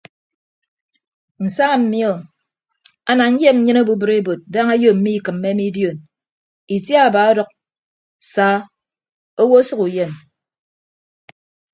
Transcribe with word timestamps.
Nsa 1.43 1.65
mi 1.89 2.01
o 2.11 2.13
ana 3.09 3.25
nyem 3.37 3.57
nyịn 3.63 3.79
obubịd 3.81 4.11
ebod 4.19 4.39
daña 4.53 4.71
ayo 4.75 4.89
mmikịmme 4.95 5.49
mi 5.57 5.67
dion 5.75 5.97
itiaba 6.75 7.19
ọdʌk 7.31 7.49
saa 8.31 8.57
owo 9.41 9.55
ọsʌk 9.61 9.79
uyem. 9.85 10.11